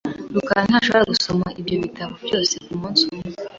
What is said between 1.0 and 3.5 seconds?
gusoma ibyo bitabo byose kumunsi umwe.